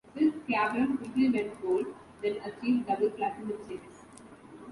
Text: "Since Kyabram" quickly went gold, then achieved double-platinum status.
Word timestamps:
"Since 0.15 0.33
Kyabram" 0.47 0.97
quickly 0.97 1.29
went 1.29 1.61
gold, 1.61 1.85
then 2.23 2.37
achieved 2.37 2.87
double-platinum 2.87 3.55
status. 3.63 4.03